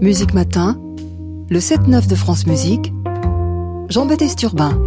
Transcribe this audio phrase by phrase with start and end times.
[0.00, 0.80] Musique Matin,
[1.50, 2.90] le 7-9 de France Musique,
[3.90, 4.80] Jean-Baptiste Urbain.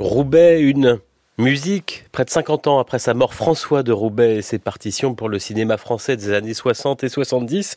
[0.00, 0.98] Roubaix, une
[1.38, 2.06] musique.
[2.10, 5.38] Près de 50 ans après sa mort, François de Roubaix et ses partitions pour le
[5.38, 7.76] cinéma français des années 60 et 70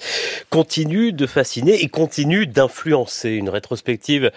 [0.50, 3.30] continue de fasciner et continue d'influencer.
[3.30, 4.32] Une rétrospective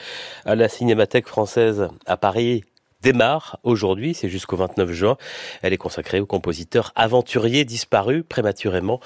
[0.44, 2.64] à la Cinémathèque française à Paris
[3.06, 5.16] démarre aujourd'hui, c'est jusqu'au 29 juin.
[5.62, 8.98] Elle est consacrée au compositeur aventurier disparu prématurément.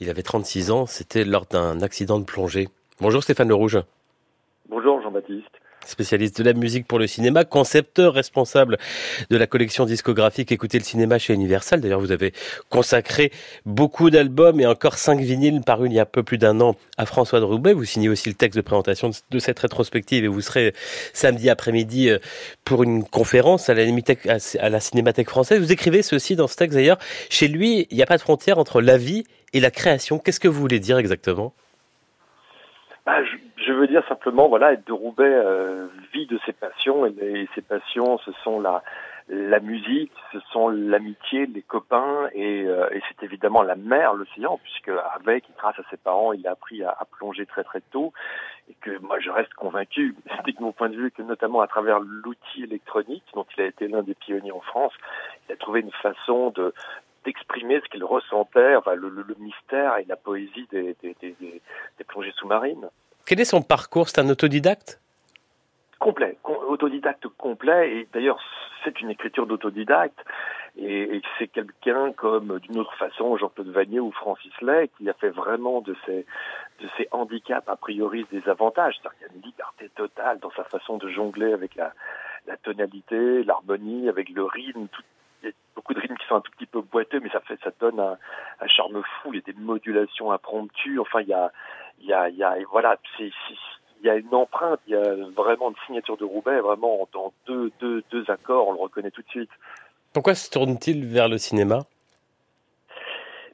[0.00, 2.68] Il avait 36 ans, c'était lors d'un accident de plongée.
[2.98, 3.78] Bonjour Stéphane Le Rouge.
[4.70, 8.78] Bonjour Jean-Baptiste spécialiste de la musique pour le cinéma, concepteur responsable
[9.30, 11.80] de la collection discographique Écoutez le cinéma chez Universal.
[11.80, 12.32] D'ailleurs, vous avez
[12.68, 13.30] consacré
[13.66, 17.06] beaucoup d'albums et encore cinq vinyles parus il y a peu plus d'un an à
[17.06, 17.72] François de Roubaix.
[17.72, 20.74] Vous signez aussi le texte de présentation de cette rétrospective et vous serez
[21.12, 22.18] samedi après-midi euh,
[22.64, 25.60] pour une conférence à la, Cinémathèque française.
[25.60, 26.98] Vous écrivez ceci dans ce texte d'ailleurs.
[27.30, 30.18] Chez lui, il n'y a pas de frontière entre la vie et la création.
[30.18, 31.54] Qu'est-ce que vous voulez dire exactement?
[33.04, 33.16] Bah,
[33.70, 38.32] veux dire simplement, voilà, de Roubaix euh, vit de ses passions et, ses passions, ce
[38.42, 38.82] sont la
[39.28, 44.58] la musique, ce sont l'amitié, les copains et, euh, et c'est évidemment la mer, l'océan,
[44.62, 48.12] puisque avec, grâce à ses parents, il a appris à, à, plonger très très tôt
[48.68, 52.00] et que moi je reste convaincu, de mon point de vue, que notamment à travers
[52.00, 54.92] l'outil électronique dont il a été l'un des pionniers en France,
[55.48, 56.74] il a trouvé une façon de
[57.24, 62.32] d'exprimer ce qu'il ressentait, enfin, le, le, mystère et la poésie des, des, des plongées
[62.32, 62.88] sous-marines.
[63.26, 64.08] Quel est son parcours?
[64.08, 65.00] C'est un autodidacte?
[65.98, 68.40] Complet, autodidacte complet, et d'ailleurs
[68.82, 70.18] c'est une écriture d'autodidacte,
[70.76, 75.28] et, c'est quelqu'un comme d'une autre façon Jean-Claude Vanier ou Francis Lay qui a fait
[75.28, 76.26] vraiment de ses,
[76.80, 80.50] de ses handicaps a priori des avantages, c'est-à-dire qu'il y a une liberté totale dans
[80.52, 81.92] sa façon de jongler avec la,
[82.46, 85.02] la tonalité, l'harmonie, avec le rythme, tout,
[85.48, 87.58] y a beaucoup de rythmes qui sont un tout petit peu boiteux, mais ça fait,
[87.62, 88.16] ça donne un,
[88.60, 89.32] un charme fou.
[89.32, 90.98] Il y a des modulations impromptues.
[90.98, 91.52] Enfin, il y a,
[92.00, 93.30] il y a, il y a, voilà, c'est,
[94.00, 97.32] il y a une empreinte, il y a vraiment une signature de Roubaix, vraiment dans
[97.46, 99.50] deux, deux, deux accords, on le reconnaît tout de suite.
[100.12, 101.84] Pourquoi se tourne-t-il vers le cinéma?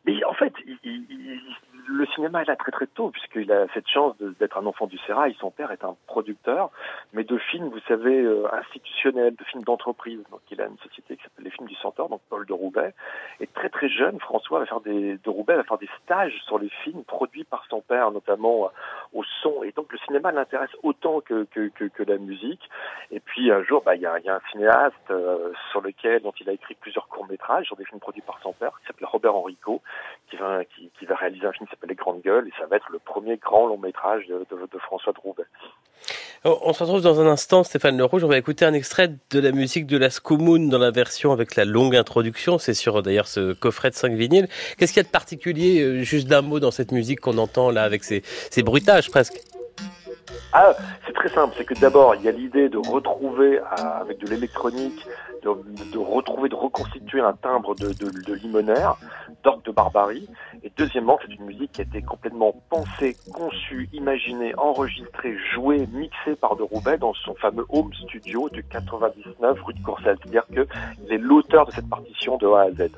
[0.06, 1.40] Mais en fait, il, il,
[1.88, 4.98] le cinéma est là très très tôt, puisqu'il a cette chance d'être un enfant du
[4.98, 5.34] sérail.
[5.40, 6.70] Son père est un producteur,
[7.12, 10.20] mais de films, vous savez, euh, institutionnels, de films d'entreprise.
[10.30, 12.94] Donc il a une société qui s'appelle les films du Centaure, donc Paul de Roubaix.
[13.40, 16.58] Et très très jeune, François va faire des, de Roubaix va faire des stages sur
[16.58, 18.68] les films produits par son père, notamment euh,
[19.14, 19.62] au son.
[19.62, 22.68] Et donc le cinéma l'intéresse autant que, que, que, la musique.
[23.10, 26.22] Et puis un jour, bah, il y, a, y a un cinéaste euh, sur lequel,
[26.22, 29.08] dont il a écrit plusieurs courts-métrages sur des films produits par son père, qui s'appelle
[29.08, 29.82] Robert Enrico,
[30.30, 32.98] qui va, qui, va réaliser un film Les Grandes Gueules, et ça va être le
[32.98, 34.44] premier grand long métrage de,
[34.78, 35.12] François.
[36.44, 38.24] Oh, on se retrouve dans un instant, Stéphane Le Rouge.
[38.24, 41.56] On va écouter un extrait de la musique de la Commune dans la version avec
[41.56, 42.58] la longue introduction.
[42.58, 44.48] C'est sur d'ailleurs ce coffret de 5 vinyles.
[44.76, 47.70] Qu'est-ce qu'il y a de particulier, euh, juste d'un mot, dans cette musique qu'on entend
[47.70, 49.40] là avec ces, ces bruitages presque?
[50.52, 50.72] Ah,
[51.06, 55.06] c'est très simple, c'est que d'abord il y a l'idée de retrouver avec de l'électronique,
[55.42, 58.96] de, retrouver, de reconstituer un timbre de, de, de limonaire,
[59.44, 60.28] d'orgue de barbarie.
[60.62, 66.36] Et deuxièmement, c'est une musique qui a été complètement pensée, conçue, imaginée, enregistrée, jouée, mixée
[66.36, 70.16] par De Roubaix dans son fameux home studio du 99 rue de Courcelles.
[70.22, 72.90] C'est-à-dire qu'il est l'auteur de cette partition de A à Z.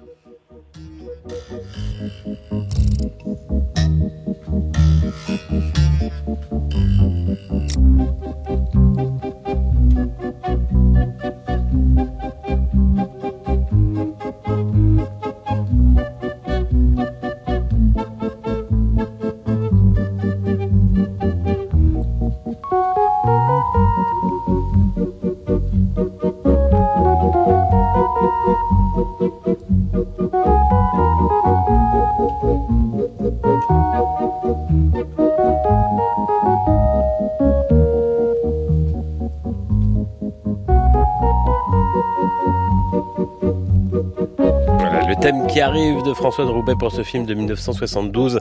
[45.21, 48.41] thème qui arrive de François de Roubaix pour ce film de 1972,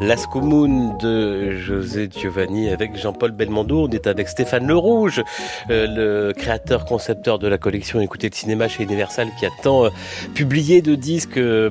[0.00, 3.86] Las Comunes de José Giovanni avec Jean-Paul Belmondo.
[3.86, 5.22] On est avec Stéphane Le Rouge,
[5.70, 9.84] euh, le créateur concepteur de la collection Écoutez le cinéma chez Universal qui a tant
[9.84, 9.90] euh,
[10.34, 11.70] publié de disques euh,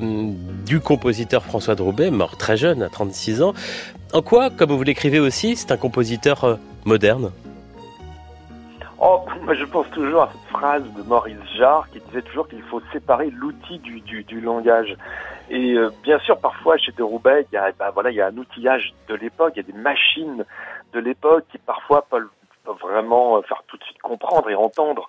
[0.65, 3.53] du compositeur François de mort très jeune, à 36 ans.
[4.13, 7.31] En quoi, comme vous l'écrivez aussi, c'est un compositeur moderne?
[9.53, 13.29] Je pense toujours à cette phrase de Maurice Jarre qui disait toujours qu'il faut séparer
[13.29, 14.95] l'outil du, du, du, langage.
[15.49, 18.21] Et euh, bien sûr, parfois chez De Roubaix, il y a, ben, voilà, il y
[18.21, 20.45] a un outillage de l'époque, il y a des machines
[20.93, 22.27] de l'époque qui parfois peuvent,
[22.65, 25.07] peuvent, vraiment faire tout de suite comprendre et entendre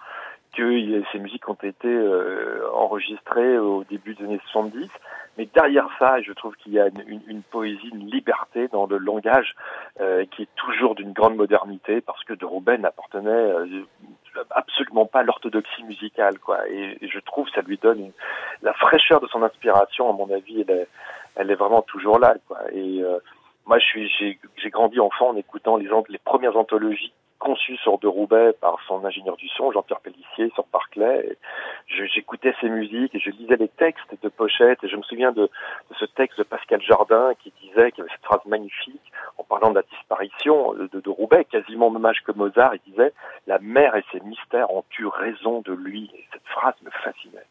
[0.56, 4.88] que ces musiques ont été euh, enregistrées au début des années 70.
[5.36, 8.98] Mais derrière ça, je trouve qu'il y a une, une, poésie, une liberté dans le
[8.98, 9.54] langage
[10.00, 13.66] euh, qui est toujours d'une grande modernité, parce que de Roubaix n'appartenait euh,
[14.50, 16.68] absolument pas l'orthodoxie musicale, quoi.
[16.68, 18.12] Et, je trouve ça lui donne
[18.62, 20.10] la fraîcheur de son inspiration.
[20.10, 20.64] À mon avis,
[21.36, 22.58] elle est, vraiment toujours là, quoi.
[22.72, 23.18] Et euh,
[23.66, 28.06] moi, je suis, j'ai grandi enfant en écoutant les, les premières anthologies conçu sur de
[28.06, 31.36] Roubaix par son ingénieur du son, Jean-Pierre Pellissier, sur Parclay.
[31.86, 34.82] J'écoutais ses musiques et je lisais les textes de Pochette.
[34.82, 35.48] Et je me souviens de,
[35.98, 39.07] ce texte de Pascal Jardin qui disait, qu'il y avait cette phrase magnifique
[39.48, 42.72] parlant de la disparition de, de Roubaix, quasiment même âge que Mozart.
[42.74, 43.12] Il disait
[43.46, 46.10] La mer et ses mystères ont eu raison de lui.
[46.14, 47.46] Et cette phrase me fascinait.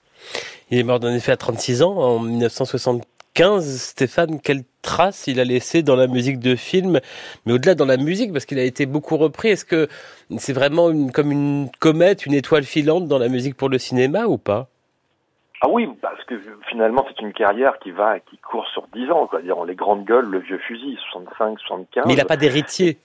[0.70, 3.06] Il est mort en effet à 36 ans en 1975
[3.38, 7.00] 15, Stéphane, quelle trace il a laissé dans la musique de film,
[7.46, 9.88] mais au-delà dans la musique, parce qu'il a été beaucoup repris, est-ce que
[10.40, 14.40] c'est vraiment comme une comète, une étoile filante dans la musique pour le cinéma ou
[14.40, 14.70] pas?
[15.62, 16.36] Ah oui, parce que
[16.70, 19.42] finalement c'est une carrière qui va, qui court sur 10 ans, quoi.
[19.42, 22.04] Dire les grandes gueules, le vieux fusil, 65, 75.
[22.06, 23.00] Mais il n'a pas d'héritier.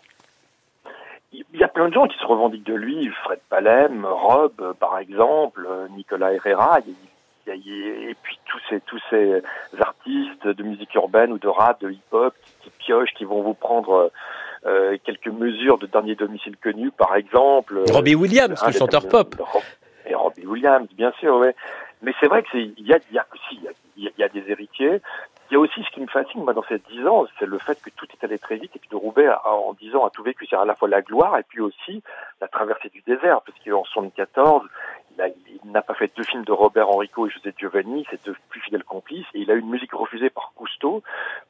[1.32, 4.98] Il y a plein de gens qui se revendiquent de lui, Fred Palem, Rob, par
[4.98, 5.66] exemple,
[5.96, 6.80] Nicolas Herrera.
[7.46, 9.42] Et puis tous ces tous ces
[9.80, 14.12] artistes de musique urbaine ou de rap, de hip-hop qui, piochent, qui vont vous prendre
[14.66, 17.82] euh, quelques mesures de dernier domicile connu, par exemple.
[17.90, 19.34] Robbie Williams, le chanteur pop.
[20.46, 21.40] Williams, bien sûr.
[22.02, 23.26] Mais c'est vrai que c'est il y a y a
[23.96, 25.00] il y a, des héritiers.
[25.50, 27.58] Il y a aussi ce qui me fascine moi dans ces dix ans, c'est le
[27.58, 30.10] fait que tout est allé très vite et que de Roubaix en dix ans a
[30.10, 32.02] tout vécu, c'est à la fois la gloire et puis aussi
[32.40, 34.62] la traversée du désert, parce qu'en 74
[35.64, 38.60] il n'a pas fait deux films de Robert Enrico et José Giovanni, c'est deux plus
[38.60, 41.02] fidèles complices, et il a eu une musique refusée par Cousteau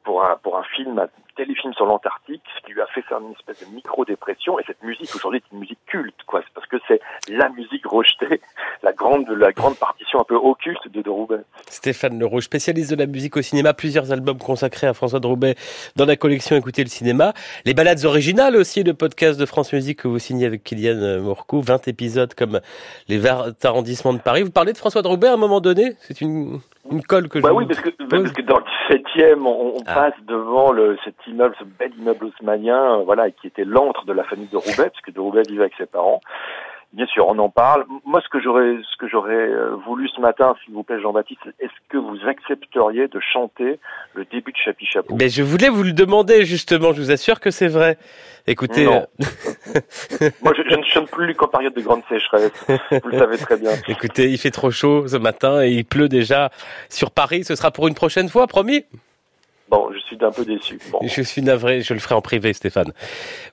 [0.04, 3.18] pour un, pour un film, un téléfilm sur l'Antarctique, ce qui lui a fait faire
[3.18, 6.66] une espèce de micro-dépression, et cette musique aujourd'hui est une musique culte, quoi, c'est parce
[6.66, 8.40] que c'est la musique rejetée,
[8.82, 11.40] la grande, la grande partition un peu occulte de de Roubaix.
[11.68, 15.56] Stéphane Leroux, spécialiste de la musique au cinéma, plusieurs albums consacrés à François de Roubaix
[15.96, 17.32] dans la collection Écoutez le cinéma,
[17.64, 21.60] les balades originales aussi, le podcast de France Musique que vous signez avec Kylian Mourcou,
[21.60, 22.60] 20 épisodes comme
[23.08, 23.18] les
[23.64, 24.42] arrondissement de Paris.
[24.42, 25.94] Vous parlez de François de Roubaix à un moment donné?
[26.00, 26.60] C'est une,
[26.90, 29.94] une colle que bah je Oui, parce que, parce que dans le 17e, on, ah.
[29.94, 34.12] passe devant le, cet immeuble, ce bel immeuble haussmanien, euh, voilà, qui était l'antre de
[34.12, 36.20] la famille de Roubaix, parce que de Roubaix vivait avec ses parents.
[36.92, 37.86] Bien sûr, on en parle.
[38.04, 41.40] Moi, ce que j'aurais, ce que j'aurais euh, voulu ce matin, s'il vous plaît, Jean-Baptiste,
[41.58, 43.80] est-ce que vous accepteriez de chanter
[44.12, 45.16] le début de Chapi Chapeau?
[45.18, 46.92] Mais je voulais vous le demander justement.
[46.92, 47.96] Je vous assure que c'est vrai.
[48.46, 49.00] Écoutez, euh,
[50.42, 52.52] moi, je, je, ne chante plus qu'en période de grande sécheresse.
[52.68, 53.70] Vous le savez très bien.
[53.88, 56.50] Écoutez, il fait trop chaud ce matin et il pleut déjà
[56.90, 57.44] sur Paris.
[57.44, 58.84] Ce sera pour une prochaine fois, promis?
[59.72, 60.78] Bon, je suis un peu déçu.
[61.02, 62.92] Je suis navré, je le ferai en privé, Stéphane.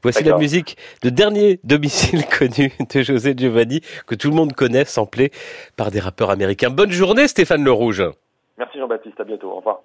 [0.03, 4.83] Voici la musique de dernier domicile connu de José Giovanni, que tout le monde connaît,
[4.83, 5.31] samplé
[5.77, 6.71] par des rappeurs américains.
[6.71, 8.03] Bonne journée, Stéphane Le Rouge.
[8.57, 9.79] Merci Jean-Baptiste, à bientôt, au revoir.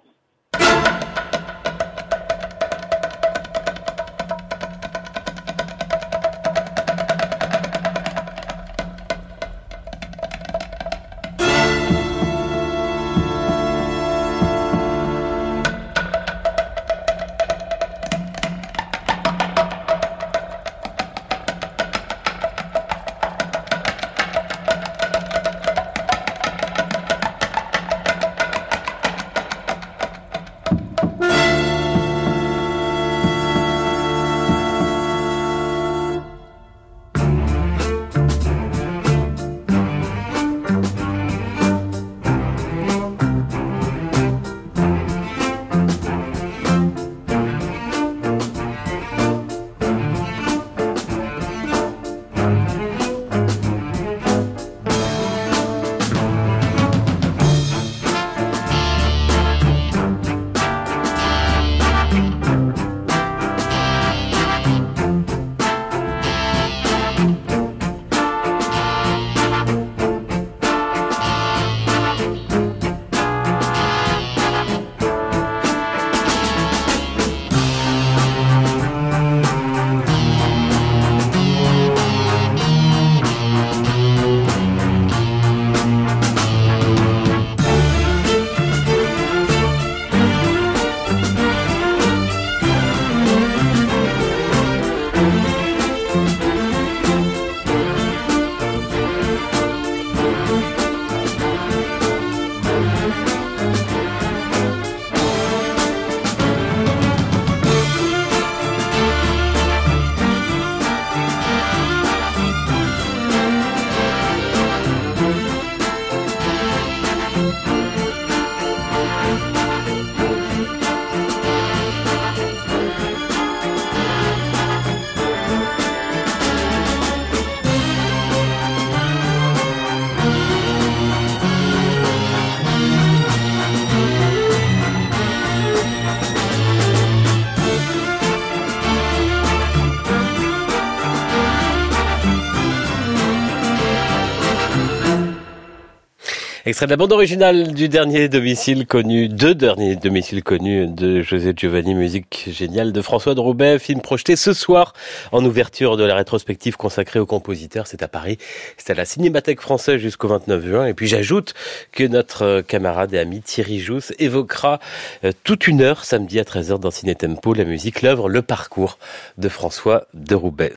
[146.67, 151.53] Extrait de la bande originale du dernier domicile connu, deux derniers domiciles connus de José
[151.55, 154.93] Giovanni, musique géniale de François de Roubaix, film projeté ce soir
[155.31, 157.85] en ouverture de la rétrospective consacrée au compositeur.
[157.85, 158.39] C'est à Paris,
[158.77, 160.87] c'est à la Cinémathèque française jusqu'au 29 juin.
[160.87, 161.53] Et puis j'ajoute
[161.91, 164.79] que notre camarade et ami Thierry Jousse évoquera
[165.23, 168.97] euh, toute une heure samedi à 13h dans Ciné Tempo la musique, l'œuvre, le parcours
[169.37, 170.73] de François de Roubaix.